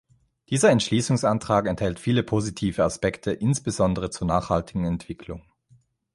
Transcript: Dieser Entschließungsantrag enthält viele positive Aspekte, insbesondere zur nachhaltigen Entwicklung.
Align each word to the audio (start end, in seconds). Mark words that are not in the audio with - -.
Dieser 0.49 0.71
Entschließungsantrag 0.71 1.67
enthält 1.67 1.99
viele 1.99 2.23
positive 2.23 2.83
Aspekte, 2.83 3.33
insbesondere 3.33 4.09
zur 4.09 4.25
nachhaltigen 4.25 4.83
Entwicklung. 4.83 5.43